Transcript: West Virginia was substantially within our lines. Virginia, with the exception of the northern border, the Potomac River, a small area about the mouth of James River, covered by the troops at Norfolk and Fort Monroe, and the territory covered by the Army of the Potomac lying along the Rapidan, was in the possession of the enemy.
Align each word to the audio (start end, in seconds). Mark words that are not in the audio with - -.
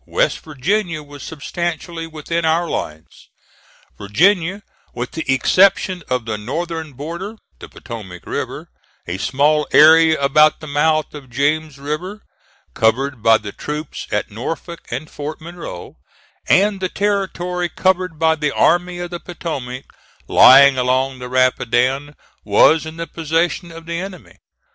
West 0.07 0.39
Virginia 0.39 1.03
was 1.03 1.21
substantially 1.21 2.07
within 2.07 2.43
our 2.43 2.67
lines. 2.67 3.29
Virginia, 3.99 4.63
with 4.95 5.11
the 5.11 5.31
exception 5.31 6.01
of 6.09 6.25
the 6.25 6.39
northern 6.39 6.93
border, 6.93 7.35
the 7.59 7.69
Potomac 7.69 8.25
River, 8.25 8.71
a 9.05 9.19
small 9.19 9.67
area 9.71 10.19
about 10.19 10.59
the 10.59 10.65
mouth 10.65 11.13
of 11.13 11.29
James 11.29 11.77
River, 11.77 12.23
covered 12.73 13.21
by 13.21 13.37
the 13.37 13.51
troops 13.51 14.07
at 14.11 14.31
Norfolk 14.31 14.87
and 14.89 15.07
Fort 15.07 15.39
Monroe, 15.39 15.97
and 16.49 16.79
the 16.79 16.89
territory 16.89 17.69
covered 17.69 18.17
by 18.17 18.33
the 18.33 18.51
Army 18.51 18.97
of 18.97 19.11
the 19.11 19.19
Potomac 19.19 19.85
lying 20.27 20.79
along 20.79 21.19
the 21.19 21.29
Rapidan, 21.29 22.15
was 22.43 22.87
in 22.87 22.97
the 22.97 23.05
possession 23.05 23.71
of 23.71 23.85
the 23.85 23.99
enemy. 23.99 24.39